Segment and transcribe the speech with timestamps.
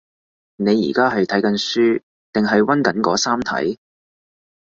[0.55, 2.01] 你而家係睇緊書
[2.33, 3.77] 定係揾緊嗰三題？